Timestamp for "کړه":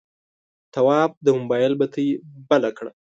2.77-2.91